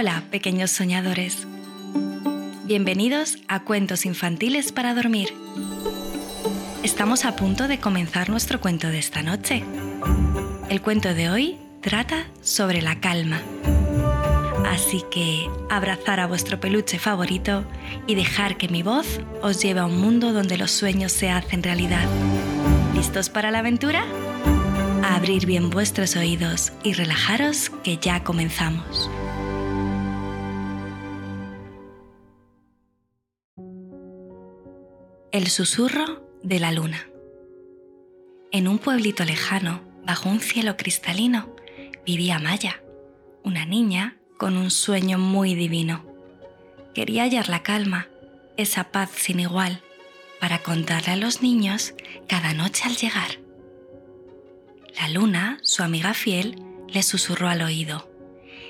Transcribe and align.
Hola, 0.00 0.22
pequeños 0.30 0.70
soñadores. 0.70 1.44
Bienvenidos 2.66 3.38
a 3.48 3.64
Cuentos 3.64 4.06
Infantiles 4.06 4.70
para 4.70 4.94
Dormir. 4.94 5.34
Estamos 6.84 7.24
a 7.24 7.34
punto 7.34 7.66
de 7.66 7.80
comenzar 7.80 8.30
nuestro 8.30 8.60
cuento 8.60 8.86
de 8.90 9.00
esta 9.00 9.24
noche. 9.24 9.64
El 10.68 10.82
cuento 10.82 11.14
de 11.14 11.30
hoy 11.30 11.58
trata 11.80 12.28
sobre 12.42 12.80
la 12.80 13.00
calma. 13.00 13.42
Así 14.70 15.02
que 15.10 15.50
abrazar 15.68 16.20
a 16.20 16.28
vuestro 16.28 16.60
peluche 16.60 17.00
favorito 17.00 17.64
y 18.06 18.14
dejar 18.14 18.56
que 18.56 18.68
mi 18.68 18.84
voz 18.84 19.18
os 19.42 19.60
lleve 19.60 19.80
a 19.80 19.86
un 19.86 20.00
mundo 20.00 20.32
donde 20.32 20.58
los 20.58 20.70
sueños 20.70 21.10
se 21.10 21.28
hacen 21.28 21.64
realidad. 21.64 22.06
¿Listos 22.94 23.30
para 23.30 23.50
la 23.50 23.58
aventura? 23.58 24.04
Abrir 25.02 25.44
bien 25.44 25.70
vuestros 25.70 26.14
oídos 26.14 26.72
y 26.84 26.92
relajaros 26.92 27.72
que 27.82 27.96
ya 27.96 28.22
comenzamos. 28.22 29.10
El 35.30 35.48
susurro 35.48 36.26
de 36.42 36.58
la 36.58 36.72
luna. 36.72 37.06
En 38.50 38.66
un 38.66 38.78
pueblito 38.78 39.26
lejano, 39.26 39.82
bajo 40.02 40.30
un 40.30 40.40
cielo 40.40 40.78
cristalino, 40.78 41.54
vivía 42.06 42.38
Maya, 42.38 42.82
una 43.44 43.66
niña 43.66 44.16
con 44.38 44.56
un 44.56 44.70
sueño 44.70 45.18
muy 45.18 45.54
divino. 45.54 46.06
Quería 46.94 47.24
hallar 47.24 47.50
la 47.50 47.62
calma, 47.62 48.08
esa 48.56 48.84
paz 48.90 49.10
sin 49.14 49.38
igual, 49.40 49.82
para 50.40 50.62
contarle 50.62 51.12
a 51.12 51.16
los 51.16 51.42
niños 51.42 51.92
cada 52.26 52.54
noche 52.54 52.84
al 52.86 52.96
llegar. 52.96 53.38
La 54.98 55.10
luna, 55.10 55.58
su 55.62 55.82
amiga 55.82 56.14
fiel, 56.14 56.56
le 56.88 57.02
susurró 57.02 57.48
al 57.50 57.60
oído. 57.60 58.10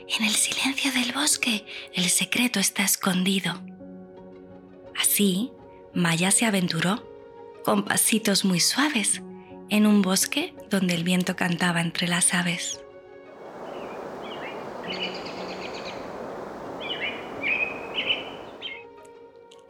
En 0.09 0.25
el 0.25 0.35
silencio 0.35 0.91
del 0.91 1.13
bosque 1.13 1.65
el 1.95 2.09
secreto 2.09 2.59
está 2.59 2.83
escondido. 2.83 3.63
Así, 4.97 5.53
Maya 5.99 6.31
se 6.31 6.47
aventuró, 6.47 7.03
con 7.65 7.85
pasitos 7.85 8.45
muy 8.45 8.61
suaves, 8.61 9.21
en 9.69 9.85
un 9.85 10.01
bosque 10.01 10.55
donde 10.71 10.95
el 10.95 11.03
viento 11.03 11.35
cantaba 11.35 11.81
entre 11.81 12.07
las 12.07 12.35
aves. 12.35 12.79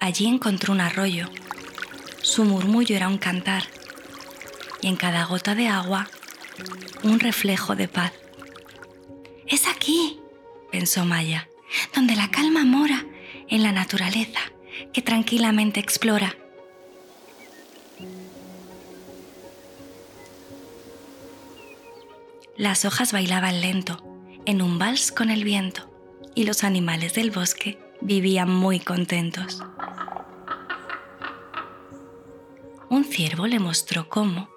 Allí 0.01 0.27
encontró 0.27 0.75
un 0.75 0.83
arroyo. 0.83 1.31
Su 2.21 2.45
murmullo 2.45 2.95
era 2.95 3.09
un 3.09 3.17
cantar 3.17 3.63
y 4.83 4.89
en 4.89 4.97
cada 4.97 5.25
gota 5.25 5.55
de 5.55 5.69
agua 5.69 6.09
un 7.05 7.21
reflejo 7.21 7.75
de 7.75 7.89
paz. 7.89 8.13
Es 9.47 9.67
aquí, 9.67 10.21
pensó 10.71 11.07
Maya, 11.07 11.49
donde 11.95 12.17
la 12.17 12.31
calma 12.31 12.67
mora 12.67 13.07
en 13.49 13.63
la 13.63 13.73
naturaleza 13.73 14.41
que 14.93 15.03
tranquilamente 15.03 15.81
explora. 15.81 16.37
Las 22.57 22.85
hojas 22.85 23.13
bailaban 23.13 23.61
lento, 23.61 24.03
en 24.45 24.63
un 24.63 24.79
vals 24.79 25.13
con 25.13 25.31
el 25.31 25.45
viento, 25.45 25.89
y 26.35 26.45
los 26.45 26.65
animales 26.65 27.15
del 27.15 27.31
bosque 27.31 27.79
vivían 28.01 28.51
muy 28.51 28.81
contentos. 28.81 29.63
Un 32.91 33.05
ciervo 33.05 33.47
le 33.47 33.59
mostró 33.59 34.09
cómo, 34.09 34.49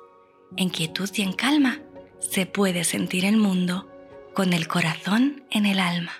en 0.57 0.69
quietud 0.69 1.09
y 1.13 1.21
en 1.21 1.33
calma, 1.33 1.79
se 2.19 2.45
puede 2.45 2.83
sentir 2.85 3.25
el 3.25 3.37
mundo 3.37 3.87
con 4.33 4.53
el 4.53 4.67
corazón 4.67 5.43
en 5.51 5.65
el 5.65 5.79
alma. 5.79 6.13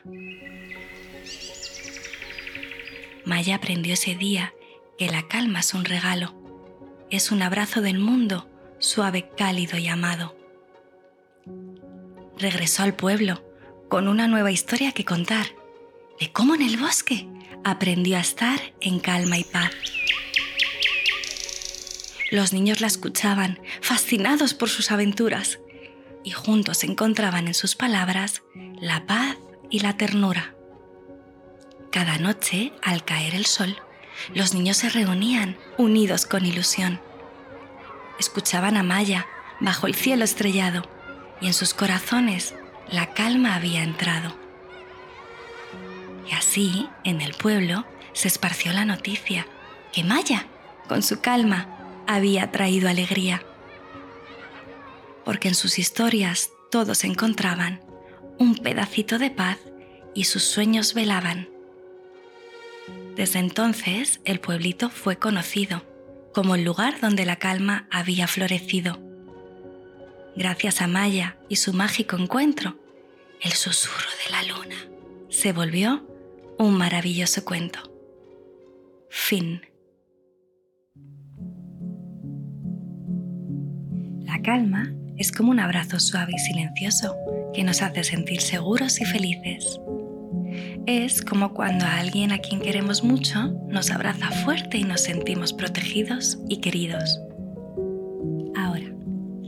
Maya 3.26 3.56
aprendió 3.56 3.94
ese 3.94 4.16
día 4.16 4.54
que 4.98 5.10
la 5.10 5.28
calma 5.28 5.60
es 5.60 5.74
un 5.74 5.86
regalo, 5.86 6.36
es 7.10 7.32
un 7.32 7.42
abrazo 7.42 7.82
del 7.82 8.00
mundo, 8.00 8.50
suave, 8.80 9.30
cálido 9.38 9.78
y 9.78 9.88
amado. 9.88 10.36
Regresó 12.38 12.84
al 12.84 12.96
pueblo 12.96 13.44
con 13.90 14.08
una 14.08 14.28
nueva 14.28 14.52
historia 14.52 14.92
que 14.92 15.06
contar, 15.06 15.48
de 16.20 16.32
cómo 16.32 16.56
en 16.56 16.62
el 16.62 16.78
bosque 16.78 17.28
aprendió 17.64 18.18
a 18.18 18.22
estar 18.22 18.60
en 18.80 19.00
calma 19.00 19.38
y 19.38 19.44
paz. 19.44 19.72
Los 22.32 22.54
niños 22.54 22.80
la 22.80 22.88
escuchaban, 22.88 23.60
fascinados 23.82 24.54
por 24.54 24.70
sus 24.70 24.92
aventuras, 24.92 25.60
y 26.24 26.32
juntos 26.32 26.84
encontraban 26.84 27.48
en 27.48 27.54
sus 27.54 27.76
palabras 27.76 28.44
la 28.80 29.06
paz 29.06 29.38
y 29.70 29.80
la 29.80 29.98
ternura. 29.98 30.56
Cada 31.92 32.18
noche, 32.18 32.72
al 32.82 33.04
caer 33.04 33.36
el 33.36 33.46
sol, 33.46 33.76
los 34.34 34.54
niños 34.54 34.78
se 34.78 34.90
reunían, 34.90 35.58
unidos 35.78 36.26
con 36.26 36.46
ilusión. 36.46 37.02
Escuchaban 38.18 38.78
a 38.78 38.84
Maya 38.84 39.28
bajo 39.60 39.88
el 39.88 39.96
cielo 39.96 40.24
estrellado 40.24 40.84
y 41.42 41.48
en 41.48 41.54
sus 41.54 41.74
corazones 41.74 42.56
la 42.90 43.14
calma 43.14 43.56
había 43.56 43.84
entrado. 43.84 44.34
Y 46.30 46.34
así, 46.34 46.88
en 47.04 47.20
el 47.20 47.34
pueblo, 47.34 47.86
se 48.14 48.30
esparció 48.30 48.72
la 48.72 48.86
noticia 48.86 49.46
que 49.92 50.06
Maya, 50.06 50.48
con 50.88 51.04
su 51.04 51.20
calma, 51.20 51.68
había 52.08 52.52
traído 52.52 52.90
alegría. 52.90 53.44
Porque 55.26 55.50
en 55.50 55.56
sus 55.56 55.78
historias 55.78 56.52
todos 56.70 57.04
encontraban 57.04 57.82
un 58.40 58.56
pedacito 58.56 59.20
de 59.20 59.30
paz 59.30 59.58
y 60.16 60.24
sus 60.24 60.44
sueños 60.44 60.94
velaban. 60.94 61.51
Desde 63.22 63.38
entonces 63.38 64.20
el 64.26 64.40
pueblito 64.40 64.90
fue 64.90 65.18
conocido 65.18 65.84
como 66.34 66.56
el 66.56 66.64
lugar 66.64 67.00
donde 67.00 67.24
la 67.24 67.36
calma 67.36 67.88
había 67.92 68.26
florecido. 68.26 68.98
Gracias 70.36 70.82
a 70.82 70.88
Maya 70.88 71.38
y 71.48 71.58
su 71.58 71.72
mágico 71.72 72.18
encuentro, 72.18 72.80
el 73.40 73.52
susurro 73.52 74.10
de 74.26 74.32
la 74.32 74.44
luna 74.52 74.76
se 75.30 75.54
volvió 75.54 76.04
un 76.58 76.76
maravilloso 76.80 77.46
cuento. 77.46 77.94
Fin. 79.12 79.62
La 84.22 84.42
calma 84.42 84.96
es 85.18 85.32
como 85.32 85.52
un 85.52 85.60
abrazo 85.60 86.00
suave 86.00 86.34
y 86.36 86.40
silencioso 86.40 87.16
que 87.54 87.64
nos 87.64 87.84
hace 87.84 88.04
sentir 88.04 88.42
seguros 88.42 89.00
y 89.00 89.06
felices. 89.06 89.80
Es 90.88 91.22
como 91.22 91.54
cuando 91.54 91.86
a 91.86 92.00
alguien 92.00 92.32
a 92.32 92.40
quien 92.40 92.60
queremos 92.60 93.04
mucho 93.04 93.52
nos 93.68 93.92
abraza 93.92 94.32
fuerte 94.44 94.80
y 94.80 94.84
nos 94.84 95.02
sentimos 95.02 95.54
protegidos 95.54 96.40
y 96.50 96.58
queridos. 96.58 97.22
Ahora, 98.56 98.92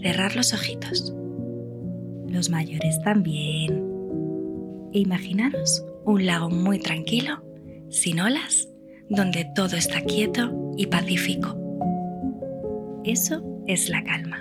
cerrar 0.01 0.35
los 0.35 0.53
ojitos. 0.53 1.11
Los 2.27 2.49
mayores 2.49 3.01
también. 3.03 3.83
E 4.93 4.99
imaginaros 4.99 5.83
un 6.05 6.25
lago 6.25 6.51
muy 6.51 6.77
tranquilo, 6.79 7.43
sin 7.89 8.19
olas, 8.19 8.69
donde 9.09 9.49
todo 9.55 9.75
está 9.75 10.01
quieto 10.01 10.73
y 10.77 10.85
pacífico. 10.85 11.57
Eso 13.05 13.43
es 13.65 13.89
la 13.89 14.03
calma. 14.03 14.37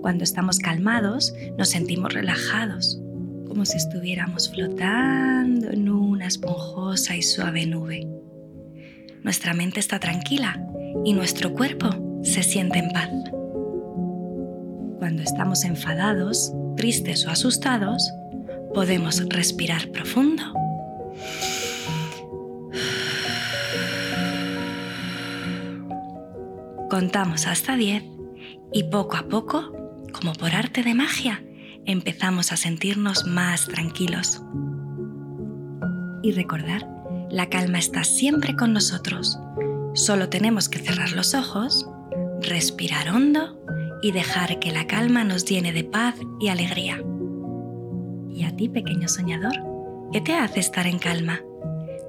Cuando 0.00 0.24
estamos 0.24 0.58
calmados, 0.58 1.34
nos 1.58 1.68
sentimos 1.68 2.14
relajados, 2.14 2.98
como 3.58 3.66
si 3.66 3.76
estuviéramos 3.76 4.48
flotando 4.48 5.68
en 5.72 5.88
una 5.88 6.28
esponjosa 6.28 7.16
y 7.16 7.22
suave 7.22 7.66
nube. 7.66 8.06
Nuestra 9.24 9.52
mente 9.52 9.80
está 9.80 9.98
tranquila 9.98 10.64
y 11.04 11.12
nuestro 11.12 11.52
cuerpo 11.52 11.90
se 12.22 12.44
siente 12.44 12.78
en 12.78 12.88
paz. 12.90 13.10
Cuando 15.00 15.24
estamos 15.24 15.64
enfadados, 15.64 16.52
tristes 16.76 17.26
o 17.26 17.30
asustados, 17.30 18.08
podemos 18.74 19.28
respirar 19.28 19.90
profundo 19.90 20.44
contamos 26.88 27.48
hasta 27.48 27.76
10 27.76 28.04
y 28.72 28.84
poco 28.84 29.16
a 29.16 29.28
poco, 29.28 29.72
como 30.12 30.32
por 30.34 30.54
arte 30.54 30.84
de 30.84 30.94
magia, 30.94 31.42
empezamos 31.88 32.52
a 32.52 32.56
sentirnos 32.58 33.26
más 33.26 33.66
tranquilos. 33.66 34.42
Y 36.22 36.32
recordar, 36.32 36.86
la 37.30 37.48
calma 37.48 37.78
está 37.78 38.04
siempre 38.04 38.54
con 38.54 38.74
nosotros. 38.74 39.38
Solo 39.94 40.28
tenemos 40.28 40.68
que 40.68 40.78
cerrar 40.78 41.12
los 41.12 41.34
ojos, 41.34 41.88
respirar 42.42 43.08
hondo 43.08 43.58
y 44.02 44.12
dejar 44.12 44.58
que 44.58 44.70
la 44.70 44.86
calma 44.86 45.24
nos 45.24 45.46
llene 45.46 45.72
de 45.72 45.82
paz 45.82 46.14
y 46.38 46.48
alegría. 46.48 47.02
¿Y 48.34 48.44
a 48.44 48.54
ti, 48.54 48.68
pequeño 48.68 49.08
soñador? 49.08 49.54
¿Qué 50.12 50.20
te 50.20 50.34
hace 50.34 50.60
estar 50.60 50.86
en 50.86 50.98
calma? 50.98 51.40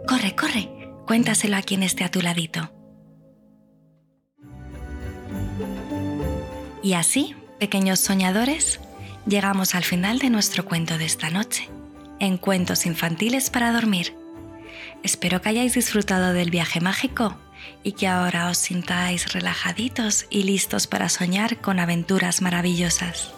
Corre, 0.08 0.36
corre, 0.36 0.70
cuéntaselo 1.08 1.56
a 1.56 1.62
quien 1.62 1.84
esté 1.84 2.04
a 2.04 2.12
tu 2.12 2.22
ladito. 2.22 2.70
Y 6.84 6.94
así, 6.94 7.34
pequeños 7.60 8.00
soñadores, 8.02 8.82
llegamos 9.26 9.76
al 9.76 9.84
final 9.84 10.20
de 10.20 10.30
nuestro 10.30 10.66
cuento 10.66 10.98
de 10.98 11.06
esta 11.06 11.30
noche. 11.30 11.70
en 12.20 12.38
Cuentos 12.38 12.86
Infantiles 12.86 13.50
para 13.50 13.72
Dormir. 13.72 14.14
Espero 15.04 15.42
que 15.42 15.50
hayáis 15.50 15.74
disfrutado 15.74 16.34
del 16.34 16.52
viaje 16.52 16.82
mágico 16.82 17.38
y 17.84 17.94
que 17.94 18.08
ahora 18.08 18.50
os 18.50 18.58
sintáis 18.58 19.32
relajaditos 19.32 20.26
y 20.30 20.44
listos 20.44 20.86
para 20.86 21.08
soñar 21.08 21.62
con 21.62 21.80
aventuras 21.80 22.42
maravillosas. 22.42 23.32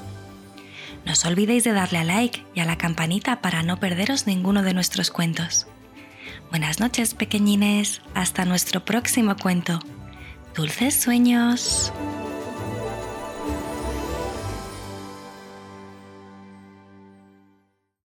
No 1.06 1.14
os 1.14 1.26
olvidéis 1.26 1.64
de 1.64 1.74
darle 1.74 2.00
a 2.00 2.04
like 2.04 2.44
y 2.56 2.60
a 2.60 2.66
la 2.66 2.78
campanita 2.78 3.42
para 3.42 3.64
no 3.64 3.80
perderos 3.80 4.28
ninguno 4.28 4.64
de 4.64 4.74
nuestros 4.74 5.12
cuentos. 5.12 5.68
Buenas 6.50 6.80
noches 6.80 7.14
pequeñines, 7.14 8.02
hasta 8.14 8.46
nuestro 8.46 8.84
próximo 8.84 9.36
cuento. 9.38 9.80
Dulces 10.56 11.00
sueños. 11.00 11.94